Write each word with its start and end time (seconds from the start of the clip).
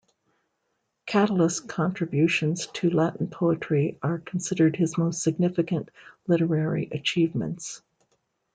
Catulus's 1.05 1.59
contributions 1.59 2.65
to 2.73 2.89
Latin 2.89 3.27
poetry 3.27 3.99
are 4.01 4.17
considered 4.17 4.75
his 4.75 4.97
most 4.97 5.21
significant 5.21 5.91
literary 6.25 6.89
achievements. 6.91 7.83